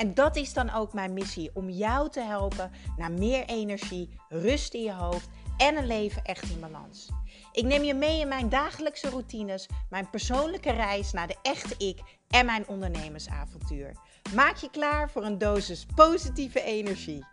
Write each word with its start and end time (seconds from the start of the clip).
En 0.00 0.14
dat 0.14 0.36
is 0.36 0.52
dan 0.52 0.70
ook 0.70 0.92
mijn 0.92 1.12
missie: 1.12 1.50
om 1.54 1.70
jou 1.70 2.10
te 2.10 2.20
helpen 2.20 2.70
naar 2.96 3.12
meer 3.12 3.44
energie, 3.44 4.20
rust 4.28 4.74
in 4.74 4.82
je 4.82 4.92
hoofd 4.92 5.28
en 5.56 5.76
een 5.76 5.86
leven 5.86 6.24
echt 6.24 6.50
in 6.50 6.60
balans. 6.60 7.08
Ik 7.52 7.64
neem 7.64 7.82
je 7.82 7.94
mee 7.94 8.20
in 8.20 8.28
mijn 8.28 8.48
dagelijkse 8.48 9.10
routines, 9.10 9.68
mijn 9.90 10.10
persoonlijke 10.10 10.70
reis 10.70 11.12
naar 11.12 11.26
de 11.26 11.36
echte 11.42 11.74
ik 11.86 12.00
en 12.28 12.46
mijn 12.46 12.68
ondernemersavontuur. 12.68 13.96
Maak 14.34 14.56
je 14.56 14.70
klaar 14.70 15.10
voor 15.10 15.24
een 15.24 15.38
dosis 15.38 15.86
positieve 15.94 16.62
energie. 16.62 17.26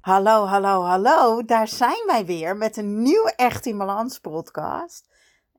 Hallo, 0.00 0.46
hallo, 0.46 0.82
hallo. 0.82 1.44
Daar 1.44 1.68
zijn 1.68 2.02
wij 2.06 2.24
weer 2.24 2.56
met 2.56 2.76
een 2.76 3.02
nieuwe 3.02 3.32
Echt 3.36 3.66
in 3.66 3.78
Balans 3.78 4.18
podcast. 4.18 5.10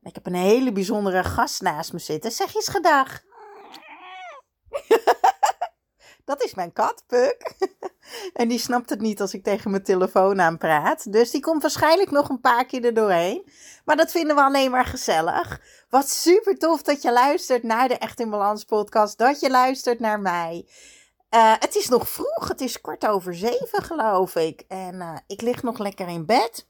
Ik 0.04 0.14
heb 0.14 0.26
een 0.26 0.34
hele 0.34 0.72
bijzondere 0.72 1.24
gast 1.24 1.62
naast 1.62 1.92
me 1.92 1.98
zitten. 1.98 2.30
Zeg 2.30 2.54
eens 2.54 2.68
gedag. 2.68 3.22
Dat 6.24 6.42
is 6.42 6.54
mijn 6.54 6.72
kat, 6.72 7.04
Puk. 7.06 7.52
En 8.32 8.48
die 8.48 8.58
snapt 8.58 8.90
het 8.90 9.00
niet 9.00 9.20
als 9.20 9.34
ik 9.34 9.42
tegen 9.42 9.70
mijn 9.70 9.82
telefoon 9.82 10.40
aan 10.40 10.58
praat. 10.58 11.12
Dus 11.12 11.30
die 11.30 11.40
komt 11.40 11.62
waarschijnlijk 11.62 12.10
nog 12.10 12.28
een 12.28 12.40
paar 12.40 12.66
keer 12.66 12.84
er 12.84 12.94
doorheen. 12.94 13.50
Maar 13.84 13.96
dat 13.96 14.10
vinden 14.10 14.36
we 14.36 14.42
alleen 14.42 14.70
maar 14.70 14.84
gezellig. 14.84 15.60
Wat 15.88 16.08
super 16.08 16.58
tof 16.58 16.82
dat 16.82 17.02
je 17.02 17.12
luistert 17.12 17.62
naar 17.62 17.88
de 17.88 17.98
Echt 17.98 18.20
in 18.20 18.30
Balans 18.30 18.64
podcast. 18.64 19.18
Dat 19.18 19.40
je 19.40 19.50
luistert 19.50 20.00
naar 20.00 20.20
mij. 20.20 20.68
Uh, 21.30 21.54
het 21.58 21.74
is 21.74 21.88
nog 21.88 22.08
vroeg. 22.08 22.48
Het 22.48 22.60
is 22.60 22.80
kwart 22.80 23.06
over 23.06 23.34
zeven, 23.34 23.82
geloof 23.82 24.36
ik. 24.36 24.64
En 24.68 24.94
uh, 24.94 25.16
ik 25.26 25.40
lig 25.40 25.62
nog 25.62 25.78
lekker 25.78 26.08
in 26.08 26.26
bed. 26.26 26.68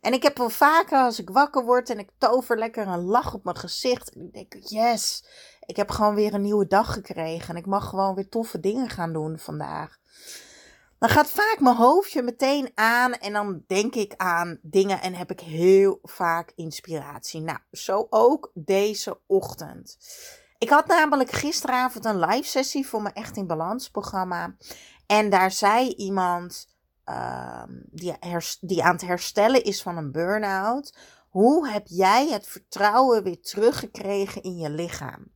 En 0.00 0.12
ik 0.12 0.22
heb 0.22 0.38
wel 0.38 0.50
vaker 0.50 0.98
als 0.98 1.18
ik 1.18 1.30
wakker 1.30 1.64
word 1.64 1.90
en 1.90 1.98
ik 1.98 2.10
tover 2.18 2.58
lekker 2.58 2.86
een 2.86 3.04
lach 3.04 3.34
op 3.34 3.44
mijn 3.44 3.56
gezicht. 3.56 4.14
En 4.14 4.20
ik 4.20 4.32
denk, 4.32 4.54
yes, 4.68 5.24
ik 5.66 5.76
heb 5.76 5.90
gewoon 5.90 6.14
weer 6.14 6.34
een 6.34 6.42
nieuwe 6.42 6.66
dag 6.66 6.92
gekregen. 6.92 7.48
En 7.48 7.56
ik 7.56 7.66
mag 7.66 7.88
gewoon 7.88 8.14
weer 8.14 8.28
toffe 8.28 8.60
dingen 8.60 8.88
gaan 8.88 9.12
doen 9.12 9.38
vandaag. 9.38 9.98
Dan 10.98 11.08
gaat 11.08 11.30
vaak 11.30 11.56
mijn 11.60 11.76
hoofdje 11.76 12.22
meteen 12.22 12.70
aan 12.74 13.12
en 13.12 13.32
dan 13.32 13.64
denk 13.66 13.94
ik 13.94 14.14
aan 14.16 14.58
dingen 14.62 15.00
en 15.00 15.14
heb 15.14 15.30
ik 15.30 15.40
heel 15.40 15.98
vaak 16.02 16.52
inspiratie. 16.54 17.40
Nou, 17.40 17.58
zo 17.72 18.06
ook 18.10 18.50
deze 18.54 19.20
ochtend. 19.26 19.98
Ik 20.58 20.70
had 20.70 20.86
namelijk 20.86 21.30
gisteravond 21.30 22.04
een 22.04 22.18
live 22.18 22.48
sessie 22.48 22.86
voor 22.86 23.02
mijn 23.02 23.14
Echt 23.14 23.36
in 23.36 23.46
Balans 23.46 23.90
programma. 23.90 24.56
En 25.06 25.30
daar 25.30 25.50
zei 25.50 25.88
iemand 25.88 26.68
uh, 27.10 27.62
die, 27.90 28.14
die 28.60 28.82
aan 28.82 28.92
het 28.92 29.06
herstellen 29.06 29.64
is 29.64 29.82
van 29.82 29.96
een 29.96 30.12
burn-out. 30.12 30.96
Hoe 31.28 31.68
heb 31.68 31.86
jij 31.86 32.28
het 32.28 32.46
vertrouwen 32.46 33.22
weer 33.22 33.40
teruggekregen 33.40 34.42
in 34.42 34.56
je 34.56 34.70
lichaam? 34.70 35.26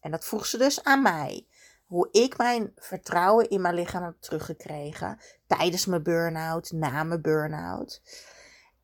En 0.00 0.10
dat 0.10 0.24
vroeg 0.24 0.46
ze 0.46 0.58
dus 0.58 0.84
aan 0.84 1.02
mij. 1.02 1.46
Hoe 1.84 2.08
ik 2.10 2.36
mijn 2.36 2.72
vertrouwen 2.76 3.48
in 3.48 3.60
mijn 3.60 3.74
lichaam 3.74 4.02
heb 4.02 4.16
teruggekregen. 4.20 5.18
Tijdens 5.46 5.86
mijn 5.86 6.02
burn-out, 6.02 6.72
na 6.72 7.02
mijn 7.02 7.22
burn-out. 7.22 8.02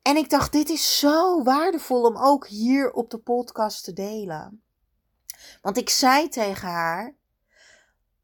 En 0.01 0.17
ik 0.17 0.29
dacht, 0.29 0.51
dit 0.51 0.69
is 0.69 0.99
zo 0.99 1.43
waardevol 1.43 2.03
om 2.03 2.17
ook 2.17 2.47
hier 2.47 2.91
op 2.91 3.09
de 3.09 3.17
podcast 3.17 3.83
te 3.83 3.93
delen. 3.93 4.63
Want 5.61 5.77
ik 5.77 5.89
zei 5.89 6.27
tegen 6.27 6.67
haar: 6.67 7.15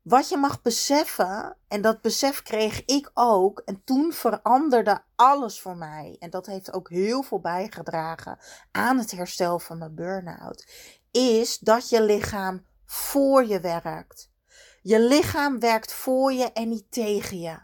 Wat 0.07 0.29
je 0.29 0.37
mag 0.37 0.61
beseffen, 0.61 1.57
en 1.67 1.81
dat 1.81 2.01
besef 2.01 2.41
kreeg 2.41 2.85
ik 2.85 3.11
ook, 3.13 3.59
en 3.65 3.81
toen 3.83 4.13
veranderde 4.13 5.01
alles 5.15 5.61
voor 5.61 5.77
mij. 5.77 6.15
En 6.19 6.29
dat 6.29 6.45
heeft 6.45 6.73
ook 6.73 6.89
heel 6.89 7.23
veel 7.23 7.39
bijgedragen 7.39 8.37
aan 8.71 8.97
het 8.97 9.11
herstel 9.11 9.59
van 9.59 9.77
mijn 9.77 9.95
burn-out. 9.95 10.67
Is 11.11 11.57
dat 11.57 11.89
je 11.89 12.01
lichaam 12.01 12.65
voor 12.85 13.45
je 13.45 13.59
werkt. 13.59 14.31
Je 14.81 14.99
lichaam 14.99 15.59
werkt 15.59 15.93
voor 15.93 16.33
je 16.33 16.51
en 16.51 16.69
niet 16.69 16.91
tegen 16.91 17.39
je. 17.39 17.59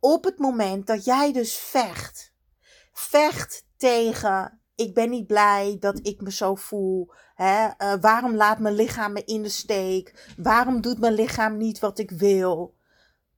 Op 0.00 0.24
het 0.24 0.38
moment 0.38 0.86
dat 0.86 1.04
jij 1.04 1.32
dus 1.32 1.56
vecht, 1.56 2.32
vecht 2.92 3.66
tegen 3.76 4.62
ik 4.74 4.94
ben 4.94 5.10
niet 5.10 5.26
blij 5.26 5.76
dat 5.80 5.98
ik 6.02 6.20
me 6.20 6.32
zo 6.32 6.54
voel. 6.54 7.12
Uh, 7.42 7.94
waarom 8.00 8.34
laat 8.34 8.58
mijn 8.58 8.74
lichaam 8.74 9.12
me 9.12 9.24
in 9.24 9.42
de 9.42 9.48
steek? 9.48 10.32
Waarom 10.36 10.80
doet 10.80 10.98
mijn 10.98 11.12
lichaam 11.12 11.56
niet 11.56 11.78
wat 11.78 11.98
ik 11.98 12.10
wil? 12.10 12.76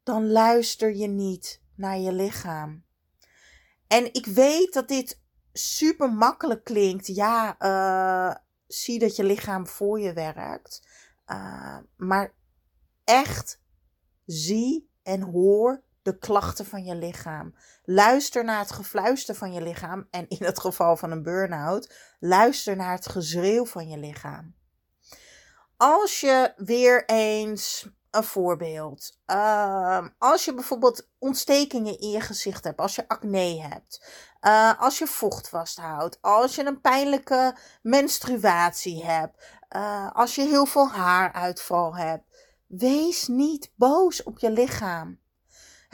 Dan 0.03 0.31
luister 0.31 0.94
je 0.94 1.06
niet 1.06 1.62
naar 1.75 1.98
je 1.98 2.12
lichaam. 2.12 2.84
En 3.87 4.15
ik 4.15 4.26
weet 4.26 4.72
dat 4.72 4.88
dit 4.88 5.20
super 5.53 6.12
makkelijk 6.12 6.65
klinkt. 6.65 7.06
Ja, 7.06 7.56
uh, 7.59 8.34
zie 8.66 8.98
dat 8.98 9.16
je 9.16 9.25
lichaam 9.25 9.66
voor 9.66 10.00
je 10.00 10.12
werkt. 10.12 10.88
Uh, 11.26 11.78
maar 11.97 12.34
echt 13.04 13.62
zie 14.25 14.91
en 15.03 15.21
hoor 15.21 15.84
de 16.04 16.19
klachten 16.19 16.66
van 16.66 16.84
je 16.84 16.94
lichaam. 16.94 17.54
Luister 17.84 18.44
naar 18.44 18.59
het 18.59 18.72
gefluister 18.72 19.34
van 19.34 19.53
je 19.53 19.62
lichaam. 19.62 20.06
En 20.10 20.28
in 20.28 20.44
het 20.44 20.60
geval 20.60 20.97
van 20.97 21.10
een 21.10 21.22
burn-out, 21.22 21.94
luister 22.19 22.76
naar 22.76 22.92
het 22.92 23.06
gezreeuw 23.06 23.66
van 23.66 23.88
je 23.88 23.98
lichaam. 23.98 24.54
Als 25.76 26.20
je 26.20 26.53
weer 26.56 27.04
eens 27.04 27.88
een 28.10 28.25
voorbeeld. 28.25 29.19
Uh, 29.26 30.06
als 30.19 30.44
je 30.44 30.54
bijvoorbeeld 30.54 31.09
ontstekingen 31.19 31.98
in 31.98 32.10
je 32.10 32.21
gezicht 32.21 32.65
hebt, 32.65 32.78
als 32.78 32.94
je 32.94 33.09
acne 33.09 33.60
hebt, 33.60 34.06
uh, 34.42 34.81
als 34.81 34.98
je 34.98 35.06
vocht 35.06 35.48
vasthoudt, 35.48 36.19
als 36.21 36.54
je 36.54 36.66
een 36.66 36.81
pijnlijke 36.81 37.56
menstruatie 37.82 39.04
hebt, 39.04 39.44
uh, 39.76 40.10
als 40.12 40.34
je 40.34 40.42
heel 40.42 40.66
veel 40.66 40.88
haaruitval 40.88 41.97
hebt, 41.97 42.25
wees 42.66 43.26
niet 43.26 43.72
boos 43.75 44.22
op 44.22 44.38
je 44.38 44.50
lichaam. 44.50 45.22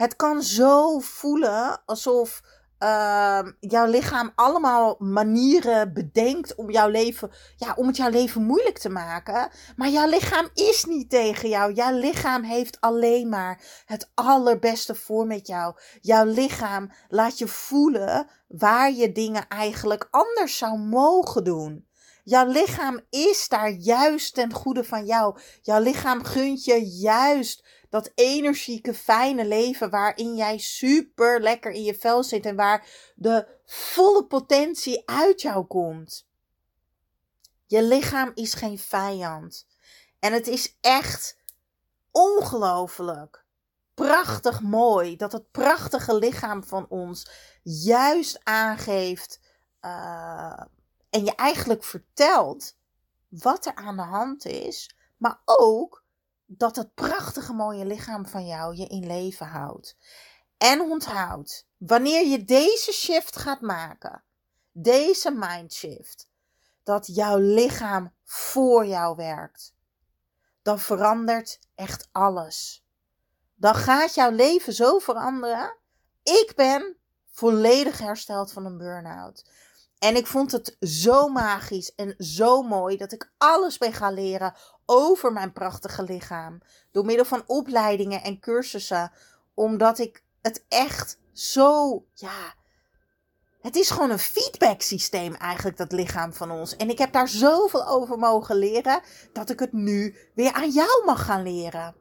Het 0.01 0.15
kan 0.15 0.43
zo 0.43 0.99
voelen 0.99 1.81
alsof 1.85 2.41
uh, 2.79 3.39
jouw 3.59 3.85
lichaam 3.85 4.31
allemaal 4.35 4.95
manieren 4.99 5.93
bedenkt 5.93 6.55
om 6.55 6.71
jouw 6.71 6.89
leven, 6.89 7.31
ja, 7.55 7.73
om 7.75 7.87
het 7.87 7.97
jouw 7.97 8.09
leven 8.09 8.43
moeilijk 8.43 8.77
te 8.77 8.89
maken. 8.89 9.49
Maar 9.75 9.89
jouw 9.89 10.07
lichaam 10.09 10.49
is 10.53 10.85
niet 10.85 11.09
tegen 11.09 11.49
jou. 11.49 11.73
Jouw 11.73 11.97
lichaam 11.97 12.43
heeft 12.43 12.77
alleen 12.79 13.29
maar 13.29 13.61
het 13.85 14.11
allerbeste 14.13 14.95
voor 14.95 15.27
met 15.27 15.47
jou. 15.47 15.75
Jouw 15.99 16.25
lichaam 16.25 16.91
laat 17.07 17.37
je 17.37 17.47
voelen 17.47 18.27
waar 18.47 18.91
je 18.91 19.11
dingen 19.11 19.47
eigenlijk 19.47 20.07
anders 20.11 20.57
zou 20.57 20.77
mogen 20.77 21.43
doen. 21.43 21.89
Jouw 22.23 22.47
lichaam 22.47 23.01
is 23.09 23.47
daar 23.47 23.69
juist 23.69 24.33
ten 24.33 24.53
goede 24.53 24.83
van 24.83 25.05
jou. 25.05 25.39
Jouw 25.61 25.81
lichaam 25.81 26.23
gunt 26.23 26.63
je 26.63 26.85
juist 26.85 27.65
dat 27.89 28.11
energieke, 28.15 28.93
fijne 28.93 29.45
leven 29.45 29.89
waarin 29.89 30.35
jij 30.35 30.57
super 30.57 31.41
lekker 31.41 31.71
in 31.71 31.83
je 31.83 31.95
vel 31.95 32.23
zit 32.23 32.45
en 32.45 32.55
waar 32.55 32.87
de 33.15 33.47
volle 33.65 34.25
potentie 34.25 35.01
uit 35.05 35.41
jou 35.41 35.65
komt. 35.65 36.27
Je 37.65 37.83
lichaam 37.83 38.31
is 38.33 38.53
geen 38.53 38.79
vijand. 38.79 39.67
En 40.19 40.33
het 40.33 40.47
is 40.47 40.77
echt 40.81 41.37
ongelooflijk, 42.11 43.45
prachtig 43.93 44.61
mooi 44.61 45.15
dat 45.15 45.31
het 45.31 45.51
prachtige 45.51 46.15
lichaam 46.15 46.63
van 46.63 46.85
ons 46.89 47.29
juist 47.63 48.39
aangeeft 48.43 49.39
uh, 49.81 50.61
en 51.11 51.25
je 51.25 51.35
eigenlijk 51.35 51.83
vertelt 51.83 52.77
wat 53.27 53.65
er 53.65 53.75
aan 53.75 53.95
de 53.95 54.01
hand 54.01 54.45
is, 54.45 54.95
maar 55.17 55.41
ook 55.45 56.03
dat 56.45 56.75
het 56.75 56.93
prachtige 56.93 57.53
mooie 57.53 57.85
lichaam 57.85 58.25
van 58.25 58.45
jou 58.45 58.75
je 58.75 58.87
in 58.87 59.07
leven 59.07 59.47
houdt. 59.47 59.97
En 60.57 60.81
onthoud, 60.81 61.67
wanneer 61.77 62.27
je 62.27 62.43
deze 62.43 62.91
shift 62.91 63.37
gaat 63.37 63.61
maken, 63.61 64.23
deze 64.71 65.31
mindshift, 65.31 66.29
dat 66.83 67.07
jouw 67.07 67.37
lichaam 67.37 68.13
voor 68.23 68.85
jou 68.85 69.15
werkt, 69.15 69.73
dan 70.61 70.79
verandert 70.79 71.59
echt 71.75 72.09
alles. 72.11 72.85
Dan 73.55 73.75
gaat 73.75 74.13
jouw 74.13 74.31
leven 74.31 74.73
zo 74.73 74.99
veranderen. 74.99 75.77
Ik 76.23 76.53
ben 76.55 76.97
volledig 77.31 77.97
hersteld 77.97 78.51
van 78.51 78.65
een 78.65 78.77
burn-out. 78.77 79.49
En 80.01 80.15
ik 80.15 80.27
vond 80.27 80.51
het 80.51 80.75
zo 80.79 81.27
magisch 81.27 81.95
en 81.95 82.15
zo 82.17 82.61
mooi 82.61 82.97
dat 82.97 83.11
ik 83.11 83.31
alles 83.37 83.77
ben 83.77 83.93
gaan 83.93 84.13
leren 84.13 84.53
over 84.85 85.33
mijn 85.33 85.53
prachtige 85.53 86.03
lichaam. 86.03 86.61
Door 86.91 87.05
middel 87.05 87.25
van 87.25 87.43
opleidingen 87.45 88.23
en 88.23 88.39
cursussen. 88.39 89.11
Omdat 89.53 89.99
ik 89.99 90.23
het 90.41 90.65
echt 90.67 91.17
zo, 91.31 92.05
ja, 92.13 92.53
Het 93.61 93.75
is 93.75 93.89
gewoon 93.89 94.09
een 94.09 94.19
feedback 94.19 94.81
systeem 94.81 95.35
eigenlijk, 95.35 95.77
dat 95.77 95.91
lichaam 95.91 96.33
van 96.33 96.51
ons. 96.51 96.75
En 96.75 96.89
ik 96.89 96.97
heb 96.97 97.13
daar 97.13 97.27
zoveel 97.27 97.87
over 97.87 98.17
mogen 98.17 98.55
leren, 98.55 99.01
dat 99.33 99.49
ik 99.49 99.59
het 99.59 99.73
nu 99.73 100.15
weer 100.35 100.53
aan 100.53 100.69
jou 100.69 101.05
mag 101.05 101.25
gaan 101.25 101.43
leren. 101.43 101.95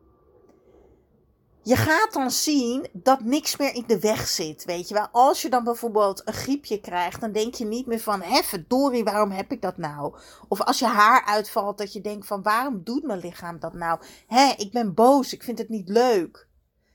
Je 1.63 1.77
gaat 1.77 2.13
dan 2.13 2.31
zien 2.31 2.89
dat 2.93 3.21
niks 3.21 3.57
meer 3.57 3.75
in 3.75 3.85
de 3.87 4.01
weg 4.01 4.29
zit, 4.29 4.65
weet 4.65 4.89
je 4.89 4.95
wel. 4.95 5.09
Als 5.13 5.43
je 5.43 5.49
dan 5.49 5.65
bijvoorbeeld 5.65 6.23
een 6.25 6.35
griepje 6.35 6.81
krijgt, 6.81 7.21
dan 7.21 7.33
denk 7.33 7.55
je 7.55 7.65
niet 7.65 7.87
meer 7.87 8.01
van, 8.01 8.23
hè 8.23 8.43
verdorie, 8.43 9.05
waarom 9.05 9.31
heb 9.31 9.53
ik 9.53 9.63
dat 9.63 9.77
nou? 9.77 10.15
Of 10.49 10.61
als 10.61 10.79
je 10.79 10.87
haar 10.87 11.25
uitvalt, 11.25 11.79
dat 11.79 11.93
je 11.93 12.01
denkt 12.01 12.27
van, 12.27 12.43
waarom 12.43 12.85
doet 12.85 13.03
mijn 13.03 13.19
lichaam 13.19 13.59
dat 13.59 13.75
nou? 13.75 14.01
Hé, 14.27 14.53
ik 14.57 14.73
ben 14.73 14.95
boos, 14.95 15.33
ik 15.33 15.43
vind 15.43 15.59
het 15.59 15.69
niet 15.69 15.89
leuk. 15.89 16.49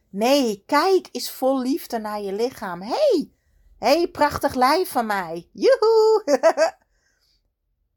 Nee, 0.10 0.64
kijk 0.66 1.10
eens 1.12 1.32
vol 1.32 1.62
liefde 1.62 2.00
naar 2.00 2.22
je 2.22 2.34
lichaam. 2.34 2.82
Hé, 2.82 2.88
hey, 2.88 3.32
hey, 3.80 4.08
prachtig 4.08 4.54
lijf 4.54 4.90
van 4.90 5.06
mij. 5.06 5.50
Joehoe! 5.52 6.24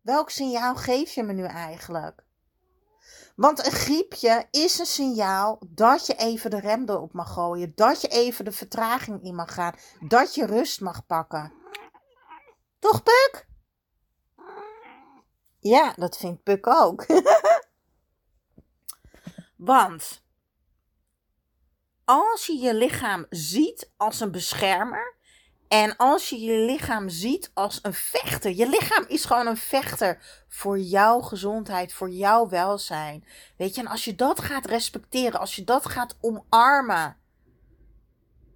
Welk 0.02 0.30
signaal 0.30 0.74
geef 0.74 1.12
je 1.14 1.22
me 1.22 1.32
nu 1.32 1.44
eigenlijk? 1.44 2.26
Want 3.38 3.66
een 3.66 3.72
griepje 3.72 4.46
is 4.50 4.78
een 4.78 4.86
signaal 4.86 5.58
dat 5.68 6.06
je 6.06 6.14
even 6.14 6.50
de 6.50 6.60
rem 6.60 6.88
erop 6.88 7.12
mag 7.12 7.32
gooien. 7.32 7.72
Dat 7.74 8.00
je 8.00 8.08
even 8.08 8.44
de 8.44 8.52
vertraging 8.52 9.22
in 9.22 9.34
mag 9.34 9.54
gaan. 9.54 9.74
Dat 10.00 10.34
je 10.34 10.46
rust 10.46 10.80
mag 10.80 11.06
pakken. 11.06 11.52
Toch, 12.78 13.02
Puk? 13.02 13.48
Ja, 15.58 15.92
dat 15.96 16.16
vindt 16.16 16.42
Puk 16.42 16.66
ook. 16.66 17.06
Want 19.56 20.22
als 22.04 22.46
je 22.46 22.56
je 22.56 22.74
lichaam 22.74 23.26
ziet 23.30 23.92
als 23.96 24.20
een 24.20 24.30
beschermer, 24.30 25.16
en 25.68 25.96
als 25.96 26.28
je 26.28 26.40
je 26.40 26.58
lichaam 26.58 27.08
ziet 27.08 27.50
als 27.54 27.78
een 27.82 27.94
vechter, 27.94 28.52
je 28.54 28.68
lichaam 28.68 29.04
is 29.08 29.24
gewoon 29.24 29.46
een 29.46 29.56
vechter 29.56 30.44
voor 30.48 30.78
jouw 30.78 31.20
gezondheid, 31.20 31.92
voor 31.92 32.10
jouw 32.10 32.48
welzijn. 32.48 33.24
Weet 33.56 33.74
je, 33.74 33.80
en 33.80 33.86
als 33.86 34.04
je 34.04 34.14
dat 34.14 34.40
gaat 34.40 34.66
respecteren, 34.66 35.40
als 35.40 35.56
je 35.56 35.64
dat 35.64 35.86
gaat 35.86 36.16
omarmen, 36.20 37.16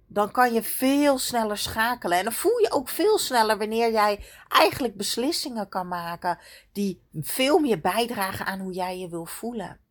dan 0.07 0.31
kan 0.31 0.53
je 0.53 0.63
veel 0.63 1.17
sneller 1.17 1.57
schakelen. 1.57 2.17
En 2.17 2.23
dan 2.23 2.33
voel 2.33 2.59
je 2.59 2.71
ook 2.71 2.89
veel 2.89 3.17
sneller 3.17 3.57
wanneer 3.57 3.91
jij 3.91 4.25
eigenlijk 4.47 4.97
beslissingen 4.97 5.69
kan 5.69 5.87
maken 5.87 6.39
die 6.71 7.01
veel 7.21 7.59
meer 7.59 7.79
bijdragen 7.79 8.45
aan 8.45 8.59
hoe 8.59 8.73
jij 8.73 8.99
je 8.99 9.09
wil 9.09 9.25
voelen. 9.25 9.82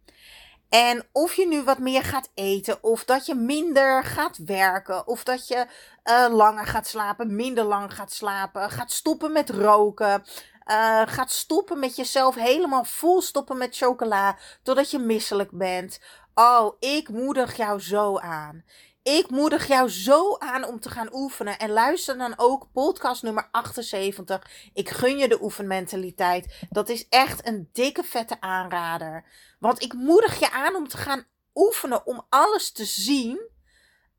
En 0.73 1.09
of 1.13 1.35
je 1.35 1.47
nu 1.47 1.63
wat 1.63 1.79
meer 1.79 2.03
gaat 2.03 2.31
eten, 2.35 2.83
of 2.83 3.05
dat 3.05 3.27
je 3.27 3.35
minder 3.35 4.05
gaat 4.05 4.37
werken, 4.37 5.07
of 5.07 5.25
dat 5.25 5.49
je 5.49 5.67
uh, 6.05 6.27
langer 6.35 6.67
gaat 6.67 6.87
slapen, 6.87 7.37
minder 7.37 7.65
lang 7.65 7.95
gaat 7.95 8.13
slapen, 8.13 8.71
gaat 8.71 8.93
stoppen 8.93 9.33
met 9.33 9.51
roken, 9.51 10.25
uh, 10.67 11.03
gaat 11.05 11.31
stoppen 11.31 11.79
met 11.79 11.97
jezelf 11.97 12.35
helemaal 12.35 12.85
vol 12.85 13.23
stoppen 13.23 13.59
met 13.59 13.77
chocola, 13.77 14.39
totdat 14.63 14.91
je 14.91 14.99
misselijk 14.99 15.51
bent. 15.51 16.01
Oh, 16.35 16.77
ik 16.79 17.09
moedig 17.09 17.57
jou 17.57 17.81
zo 17.81 18.19
aan. 18.19 18.65
Ik 19.03 19.31
moedig 19.31 19.67
jou 19.67 19.89
zo 19.89 20.37
aan 20.39 20.65
om 20.65 20.81
te 20.81 20.91
gaan 20.91 21.15
oefenen. 21.15 21.59
En 21.59 21.71
luister 21.71 22.19
dan 22.19 22.35
ook 22.37 22.69
podcast 22.73 23.23
nummer 23.23 23.49
78. 23.51 24.71
Ik 24.73 24.89
gun 24.89 25.19
je 25.19 25.29
de 25.29 25.43
oefenmentaliteit. 25.43 26.67
Dat 26.71 26.89
is 26.89 27.09
echt 27.09 27.47
een 27.47 27.69
dikke 27.73 28.03
vette 28.03 28.41
aanrader. 28.41 29.25
Want 29.59 29.83
ik 29.83 29.93
moedig 29.93 30.39
je 30.39 30.51
aan 30.51 30.75
om 30.75 30.89
te 30.89 30.97
gaan 30.97 31.25
oefenen 31.55 32.07
om 32.07 32.27
alles 32.29 32.73
te 32.73 32.85
zien. 32.85 33.51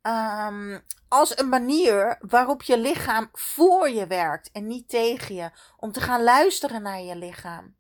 Um, 0.02 0.84
als 1.08 1.38
een 1.38 1.50
manier 1.50 2.18
waarop 2.20 2.62
je 2.62 2.78
lichaam 2.78 3.30
voor 3.32 3.90
je 3.90 4.08
werkt 4.08 4.52
en 4.52 4.68
niet 4.68 4.90
tegen 4.90 5.36
je. 5.36 5.52
Om 5.78 5.92
te 5.92 6.02
gaan 6.02 6.24
luisteren 6.24 6.82
naar 6.82 7.02
je 7.02 7.16
lichaam. 7.16 7.76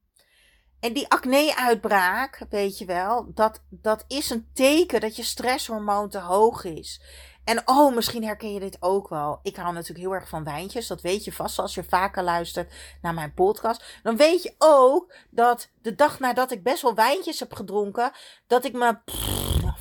En 0.84 0.94
die 0.94 1.10
acne-uitbraak, 1.10 2.46
weet 2.50 2.78
je 2.78 2.86
wel, 2.86 3.32
dat, 3.34 3.62
dat 3.70 4.04
is 4.08 4.30
een 4.30 4.48
teken 4.54 5.02
dat 5.02 5.16
je 5.16 5.24
stresshormoon 5.24 6.10
te 6.10 6.20
hoog 6.20 6.64
is. 6.64 7.02
En 7.44 7.62
oh, 7.66 7.96
misschien 7.96 8.24
herken 8.24 8.54
je 8.54 8.60
dit 8.60 8.78
ook 8.80 9.10
wel. 9.10 9.40
Ik 9.44 9.56
hou 9.56 9.74
natuurlijk 9.74 10.00
heel 10.00 10.14
erg 10.14 10.30
van 10.30 10.44
wijntjes. 10.44 10.88
Dat 10.88 11.02
weet 11.02 11.24
je 11.24 11.34
vast 11.34 11.60
als 11.60 11.76
je 11.76 11.84
vaker 11.84 12.24
luistert 12.24 12.74
naar 13.02 13.14
mijn 13.14 13.34
podcast. 13.34 14.00
Dan 14.04 14.18
weet 14.18 14.44
je 14.44 14.56
ook 14.58 15.14
dat 15.30 15.70
de 15.82 15.96
dag 15.96 16.20
nadat 16.20 16.52
ik 16.52 16.64
best 16.64 16.82
wel 16.82 16.96
wijntjes 16.96 17.40
heb 17.40 17.54
gedronken, 17.54 18.12
dat 18.48 18.66
ik 18.66 18.74
me 18.74 18.98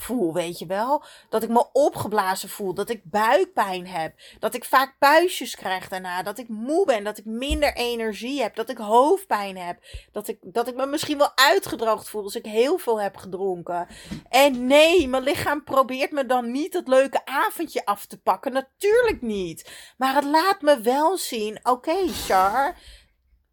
voel, 0.02 0.32
weet 0.32 0.58
je 0.58 0.66
wel. 0.66 1.04
Dat 1.28 1.42
ik 1.42 1.48
me 1.48 1.72
opgeblazen 1.72 2.48
voel, 2.48 2.74
dat 2.74 2.90
ik 2.90 3.00
buikpijn 3.04 3.86
heb, 3.86 4.14
dat 4.38 4.54
ik 4.54 4.64
vaak 4.64 4.96
puistjes 4.98 5.56
krijg 5.56 5.88
daarna, 5.88 6.22
dat 6.22 6.38
ik 6.38 6.48
moe 6.48 6.86
ben, 6.86 7.04
dat 7.04 7.18
ik 7.18 7.24
minder 7.24 7.74
energie 7.74 8.42
heb, 8.42 8.54
dat 8.54 8.68
ik 8.68 8.78
hoofdpijn 8.78 9.56
heb, 9.56 9.78
dat 10.12 10.28
ik, 10.28 10.38
dat 10.40 10.68
ik 10.68 10.74
me 10.74 10.86
misschien 10.86 11.18
wel 11.18 11.36
uitgedroogd 11.36 12.08
voel 12.08 12.22
als 12.22 12.36
ik 12.36 12.44
heel 12.44 12.78
veel 12.78 13.00
heb 13.00 13.16
gedronken. 13.16 13.86
En 14.28 14.66
nee, 14.66 15.08
mijn 15.08 15.22
lichaam 15.22 15.64
probeert 15.64 16.10
me 16.10 16.26
dan 16.26 16.50
niet 16.50 16.72
het 16.72 16.88
leuke 16.88 17.26
avondje 17.26 17.84
af 17.84 18.06
te 18.06 18.20
pakken, 18.20 18.52
natuurlijk 18.52 19.22
niet. 19.22 19.70
Maar 19.96 20.14
het 20.14 20.24
laat 20.24 20.60
me 20.60 20.80
wel 20.80 21.16
zien, 21.16 21.60
oké 21.62 22.08
Char, 22.08 22.76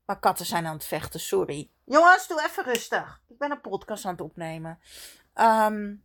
maar 0.06 0.20
katten 0.20 0.46
zijn 0.46 0.66
aan 0.66 0.74
het 0.74 0.86
vechten, 0.86 1.20
sorry. 1.20 1.70
Jongens, 1.86 2.28
doe 2.28 2.44
even 2.44 2.64
rustig. 2.64 3.22
Ik 3.28 3.38
ben 3.38 3.52
een 3.52 3.62
podcast 3.62 4.06
aan 4.06 4.12
het 4.12 4.22
opnemen. 4.22 4.80
Um, 5.36 6.04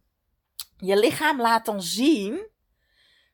je 0.76 0.96
lichaam 0.96 1.40
laat 1.40 1.64
dan 1.64 1.82
zien 1.82 2.52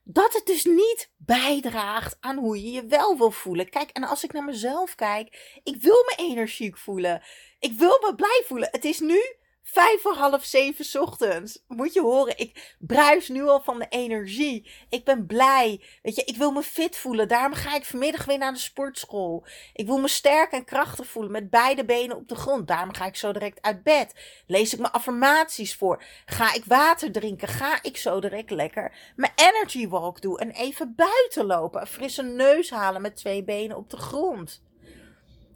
dat 0.03 0.33
het 0.33 0.45
dus 0.45 0.65
niet 0.65 1.11
bijdraagt 1.17 2.17
aan 2.19 2.37
hoe 2.37 2.63
je 2.63 2.71
je 2.71 2.85
wel 2.85 3.17
wil 3.17 3.31
voelen. 3.31 3.69
Kijk, 3.69 3.89
en 3.89 4.03
als 4.03 4.23
ik 4.23 4.33
naar 4.33 4.43
mezelf 4.43 4.95
kijk, 4.95 5.59
ik 5.63 5.81
wil 5.81 6.03
me 6.03 6.13
energiek 6.17 6.77
voelen. 6.77 7.23
Ik 7.59 7.73
wil 7.73 7.99
me 8.01 8.15
blij 8.15 8.43
voelen. 8.47 8.67
Het 8.71 8.85
is 8.85 8.99
nu 8.99 9.19
Vijf 9.63 10.01
voor 10.01 10.13
half 10.13 10.43
zeven 10.43 11.01
ochtends. 11.01 11.63
Moet 11.67 11.93
je 11.93 12.01
horen, 12.01 12.37
ik 12.37 12.75
bruis 12.79 13.29
nu 13.29 13.47
al 13.47 13.61
van 13.61 13.79
de 13.79 13.85
energie. 13.89 14.71
Ik 14.89 15.05
ben 15.05 15.25
blij. 15.25 15.83
Weet 16.01 16.15
je, 16.15 16.23
ik 16.23 16.37
wil 16.37 16.51
me 16.51 16.61
fit 16.61 16.97
voelen. 16.97 17.27
Daarom 17.27 17.53
ga 17.53 17.75
ik 17.75 17.85
vanmiddag 17.85 18.25
weer 18.25 18.37
naar 18.37 18.53
de 18.53 18.59
sportschool. 18.59 19.45
Ik 19.73 19.85
wil 19.85 19.97
me 19.97 20.07
sterk 20.07 20.51
en 20.51 20.65
krachtig 20.65 21.07
voelen 21.07 21.31
met 21.31 21.49
beide 21.49 21.85
benen 21.85 22.17
op 22.17 22.27
de 22.27 22.35
grond. 22.35 22.67
Daarom 22.67 22.93
ga 22.93 23.05
ik 23.05 23.15
zo 23.15 23.31
direct 23.31 23.61
uit 23.61 23.83
bed. 23.83 24.15
Lees 24.47 24.73
ik 24.73 24.79
mijn 24.79 24.93
affirmaties 24.93 25.75
voor. 25.75 26.03
Ga 26.25 26.53
ik 26.53 26.65
water 26.65 27.11
drinken. 27.11 27.47
Ga 27.47 27.79
ik 27.81 27.97
zo 27.97 28.19
direct 28.19 28.49
lekker 28.49 29.13
mijn 29.15 29.33
energy 29.35 29.87
walk 29.87 30.21
doen. 30.21 30.37
En 30.37 30.51
even 30.51 30.93
buiten 30.95 31.45
lopen. 31.45 31.81
Een 31.81 31.87
frisse 31.87 32.23
neus 32.23 32.69
halen 32.69 33.01
met 33.01 33.15
twee 33.15 33.43
benen 33.43 33.77
op 33.77 33.89
de 33.89 33.97
grond. 33.97 34.61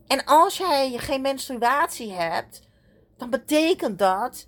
En 0.07 0.25
als 0.25 0.57
jij 0.57 0.97
geen 0.97 1.21
menstruatie 1.21 2.11
hebt 2.11 2.64
dan 3.17 3.29
betekent 3.29 3.99
dat 3.99 4.47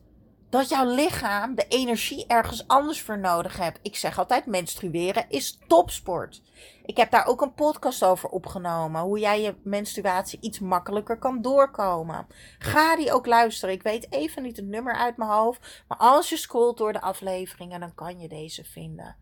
dat 0.49 0.69
jouw 0.69 0.95
lichaam 0.95 1.55
de 1.55 1.65
energie 1.67 2.27
ergens 2.27 2.67
anders 2.67 3.01
voor 3.01 3.19
nodig 3.19 3.57
hebt. 3.57 3.79
Ik 3.81 3.95
zeg 3.95 4.19
altijd: 4.19 4.45
menstrueren 4.45 5.25
is 5.29 5.59
topsport. 5.67 6.41
Ik 6.85 6.97
heb 6.97 7.11
daar 7.11 7.25
ook 7.25 7.41
een 7.41 7.53
podcast 7.53 8.03
over 8.03 8.29
opgenomen. 8.29 9.01
Hoe 9.01 9.19
jij 9.19 9.41
je 9.41 9.55
menstruatie 9.63 10.39
iets 10.41 10.59
makkelijker 10.59 11.17
kan 11.17 11.41
doorkomen. 11.41 12.27
Ga 12.59 12.95
die 12.95 13.13
ook 13.13 13.25
luisteren. 13.25 13.75
Ik 13.75 13.83
weet 13.83 14.11
even 14.11 14.43
niet 14.43 14.57
het 14.57 14.65
nummer 14.65 14.93
uit 14.95 15.17
mijn 15.17 15.29
hoofd. 15.29 15.83
Maar 15.87 15.97
als 15.97 16.29
je 16.29 16.37
scrolt 16.37 16.77
door 16.77 16.93
de 16.93 17.01
afleveringen, 17.01 17.79
dan 17.79 17.93
kan 17.93 18.19
je 18.19 18.27
deze 18.27 18.63
vinden. 18.63 19.15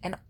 En 0.00 0.20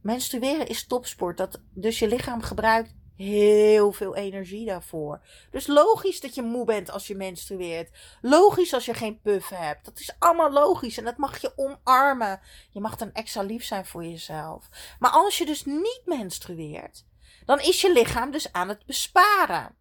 menstrueren 0.00 0.66
is 0.66 0.86
topsport. 0.86 1.36
Dat 1.36 1.60
dus 1.70 1.98
je 1.98 2.08
lichaam 2.08 2.42
gebruikt 2.42 2.94
heel 3.16 3.92
veel 3.92 4.16
energie 4.16 4.66
daarvoor. 4.66 5.20
Dus 5.50 5.66
logisch 5.66 6.20
dat 6.20 6.34
je 6.34 6.42
moe 6.42 6.64
bent 6.64 6.90
als 6.90 7.06
je 7.06 7.14
menstrueert. 7.14 7.90
Logisch 8.20 8.74
als 8.74 8.84
je 8.84 8.94
geen 8.94 9.20
puff 9.20 9.48
hebt. 9.48 9.84
Dat 9.84 9.98
is 9.98 10.14
allemaal 10.18 10.52
logisch 10.52 10.98
en 10.98 11.04
dat 11.04 11.16
mag 11.16 11.40
je 11.40 11.52
omarmen. 11.56 12.40
Je 12.70 12.80
mag 12.80 12.96
dan 12.96 13.12
extra 13.12 13.42
lief 13.42 13.64
zijn 13.64 13.86
voor 13.86 14.04
jezelf. 14.04 14.68
Maar 14.98 15.10
als 15.10 15.38
je 15.38 15.46
dus 15.46 15.64
niet 15.64 16.02
menstrueert, 16.04 17.04
dan 17.44 17.60
is 17.60 17.80
je 17.80 17.92
lichaam 17.92 18.30
dus 18.30 18.52
aan 18.52 18.68
het 18.68 18.86
besparen. 18.86 19.76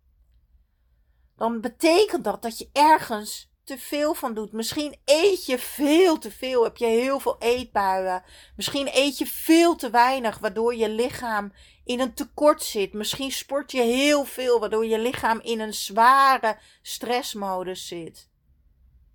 Dan 1.36 1.62
betekent 1.62 2.24
dat 2.24 2.42
dat 2.42 2.58
je 2.58 2.70
ergens 2.72 3.53
te 3.64 3.78
veel 3.78 4.14
van 4.14 4.34
doet. 4.34 4.52
Misschien 4.52 4.96
eet 5.06 5.46
je 5.46 5.60
veel 5.60 6.18
te 6.18 6.32
veel. 6.32 6.64
Heb 6.64 6.78
je 6.78 6.86
heel 6.86 7.20
veel 7.20 7.36
eetbuien. 7.40 8.24
Misschien 8.56 8.90
eet 8.92 9.18
je 9.18 9.26
veel 9.26 9.76
te 9.76 9.90
weinig, 9.90 10.38
waardoor 10.38 10.76
je 10.76 10.90
lichaam 10.90 11.54
in 11.84 12.00
een 12.00 12.14
tekort 12.14 12.64
zit. 12.64 12.94
Misschien 12.94 13.32
sport 13.32 13.72
je 13.72 13.82
heel 13.82 14.26
veel, 14.26 14.60
waardoor 14.60 14.86
je 14.86 15.00
lichaam 15.00 15.40
in 15.40 15.60
een 15.60 15.74
zware 15.74 16.58
stressmodus 16.82 17.88
zit. 17.88 18.30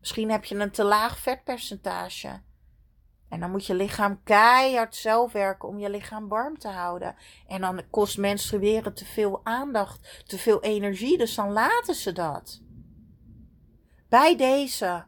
Misschien 0.00 0.30
heb 0.30 0.44
je 0.44 0.54
een 0.54 0.70
te 0.70 0.84
laag 0.84 1.18
vetpercentage. 1.18 2.40
En 3.28 3.40
dan 3.40 3.50
moet 3.50 3.66
je 3.66 3.74
lichaam 3.74 4.22
keihard 4.24 4.96
zelf 4.96 5.32
werken 5.32 5.68
om 5.68 5.78
je 5.78 5.90
lichaam 5.90 6.28
warm 6.28 6.58
te 6.58 6.68
houden. 6.68 7.16
En 7.46 7.60
dan 7.60 7.82
kost 7.90 8.18
menstrueren 8.18 8.94
te 8.94 9.04
veel 9.04 9.40
aandacht, 9.44 10.22
te 10.26 10.38
veel 10.38 10.62
energie, 10.62 11.18
dus 11.18 11.34
dan 11.34 11.52
laten 11.52 11.94
ze 11.94 12.12
dat. 12.12 12.60
Bij 14.08 14.36
deze 14.36 15.06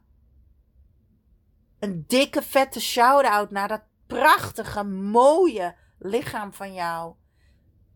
een 1.79 2.05
dikke 2.07 2.43
vette 2.43 2.81
shout-out 2.81 3.51
naar 3.51 3.69
dat 3.69 3.83
prachtige, 4.07 4.85
mooie 4.85 5.77
lichaam 5.99 6.53
van 6.53 6.75
jou. 6.75 7.15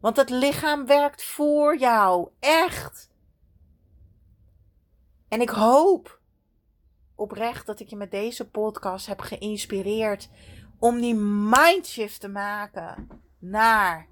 Want 0.00 0.16
het 0.16 0.30
lichaam 0.30 0.87
werkt 0.87 1.25
voor 1.25 1.78
jou. 1.78 2.30
Echt. 2.40 3.11
En 5.28 5.40
ik 5.40 5.50
hoop 5.50 6.20
oprecht 7.14 7.66
dat 7.66 7.80
ik 7.80 7.88
je 7.88 7.96
met 7.96 8.11
deze 8.11 8.50
podcast 8.50 9.06
heb 9.06 9.20
geïnspireerd 9.20 10.28
om 10.78 11.00
die 11.00 11.14
mindshift 11.14 12.20
te 12.20 12.28
maken 12.28 13.08
naar 13.38 14.08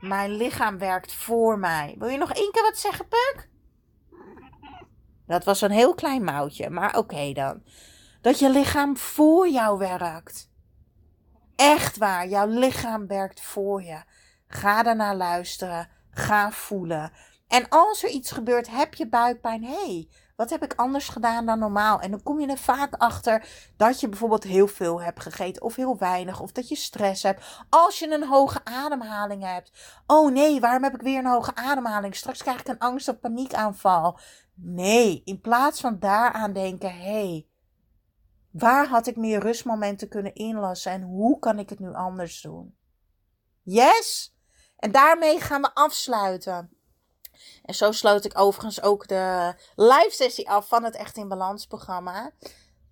mijn 0.00 0.30
lichaam 0.30 0.78
werkt 0.78 1.12
voor 1.12 1.58
mij. 1.58 1.94
Wil 1.98 2.08
je 2.08 2.18
nog 2.18 2.32
één 2.32 2.52
keer 2.52 2.62
wat 2.62 2.78
zeggen, 2.78 3.08
Puk? 3.08 3.52
Dat 5.26 5.44
was 5.44 5.60
een 5.60 5.70
heel 5.70 5.94
klein 5.94 6.24
moutje, 6.24 6.70
maar 6.70 6.96
oké 6.96 7.32
dan. 7.32 7.62
Dat 8.20 8.38
je 8.38 8.50
lichaam 8.50 8.96
voor 8.96 9.48
jou 9.48 9.78
werkt. 9.78 10.50
Echt 11.56 11.96
waar, 11.96 12.28
jouw 12.28 12.46
lichaam 12.46 13.06
werkt 13.06 13.40
voor 13.40 13.82
je. 13.82 14.02
Ga 14.46 14.82
daarnaar 14.82 15.16
luisteren. 15.16 15.88
Ga 16.10 16.50
voelen. 16.50 17.12
En 17.48 17.68
als 17.68 18.02
er 18.02 18.10
iets 18.10 18.30
gebeurt, 18.30 18.70
heb 18.70 18.94
je 18.94 19.08
buikpijn. 19.08 19.64
Hey, 19.64 20.08
wat 20.36 20.50
heb 20.50 20.62
ik 20.62 20.74
anders 20.76 21.08
gedaan 21.08 21.46
dan 21.46 21.58
normaal? 21.58 22.00
En 22.00 22.10
dan 22.10 22.22
kom 22.22 22.40
je 22.40 22.46
er 22.46 22.58
vaak 22.58 22.94
achter 22.94 23.46
dat 23.76 24.00
je 24.00 24.08
bijvoorbeeld 24.08 24.44
heel 24.44 24.66
veel 24.66 25.02
hebt 25.02 25.22
gegeten 25.22 25.62
of 25.62 25.76
heel 25.76 25.98
weinig. 25.98 26.40
Of 26.40 26.52
dat 26.52 26.68
je 26.68 26.76
stress 26.76 27.22
hebt. 27.22 27.44
Als 27.68 27.98
je 27.98 28.12
een 28.12 28.26
hoge 28.26 28.64
ademhaling 28.64 29.42
hebt. 29.42 29.72
Oh 30.06 30.32
nee, 30.32 30.60
waarom 30.60 30.82
heb 30.82 30.94
ik 30.94 31.02
weer 31.02 31.18
een 31.18 31.26
hoge 31.26 31.54
ademhaling? 31.54 32.16
Straks 32.16 32.42
krijg 32.42 32.60
ik 32.60 32.68
een 32.68 32.78
angst- 32.78 33.08
of 33.08 33.20
paniekaanval. 33.20 34.18
Nee, 34.54 35.22
in 35.24 35.40
plaats 35.40 35.80
van 35.80 35.98
daaraan 35.98 36.52
denken, 36.52 36.96
hé, 36.96 37.02
hey, 37.02 37.48
waar 38.50 38.88
had 38.88 39.06
ik 39.06 39.16
meer 39.16 39.40
rustmomenten 39.40 40.08
kunnen 40.08 40.34
inlassen 40.34 40.92
en 40.92 41.02
hoe 41.02 41.38
kan 41.38 41.58
ik 41.58 41.68
het 41.68 41.78
nu 41.78 41.94
anders 41.94 42.40
doen? 42.40 42.76
Yes? 43.62 44.36
En 44.76 44.92
daarmee 44.92 45.40
gaan 45.40 45.60
we 45.60 45.74
afsluiten. 45.74 46.70
En 47.62 47.74
zo 47.74 47.92
sloot 47.92 48.24
ik 48.24 48.38
overigens 48.38 48.82
ook 48.82 49.08
de 49.08 49.54
live 49.74 50.10
sessie 50.10 50.50
af 50.50 50.68
van 50.68 50.84
het 50.84 50.94
Echt 50.94 51.16
in 51.16 51.28
Balans 51.28 51.66
programma. 51.66 52.30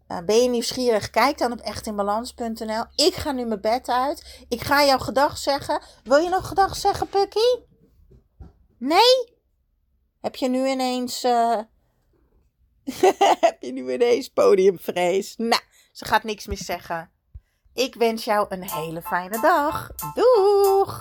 Uh, 0.08 0.18
ben 0.18 0.36
je 0.36 0.48
nieuwsgierig? 0.48 1.10
Kijk 1.10 1.38
dan 1.38 1.52
op 1.52 1.60
echtinbalans.nl. 1.60 2.84
Ik 2.94 3.14
ga 3.14 3.32
nu 3.32 3.44
mijn 3.44 3.60
bed 3.60 3.88
uit. 3.88 4.44
Ik 4.48 4.60
ga 4.60 4.84
jou 4.84 5.00
gedag 5.00 5.38
zeggen. 5.38 5.82
Wil 6.04 6.18
je 6.18 6.28
nog 6.28 6.48
gedag 6.48 6.76
zeggen, 6.76 7.08
Pukkie? 7.08 7.66
Nee? 8.78 9.31
Heb 10.22 10.36
je 10.36 10.48
nu 10.48 10.68
ineens. 10.68 11.24
Uh... 11.24 11.58
heb 13.40 13.56
je 13.60 13.72
nu 13.72 13.92
ineens 13.92 14.28
podiumvrees? 14.28 15.34
Nou, 15.36 15.62
ze 15.92 16.04
gaat 16.04 16.22
niks 16.22 16.46
meer 16.46 16.58
zeggen. 16.58 17.10
Ik 17.74 17.94
wens 17.94 18.24
jou 18.24 18.46
een 18.48 18.70
hele 18.70 19.02
fijne 19.02 19.40
dag. 19.40 19.90
Doeg! 20.14 21.00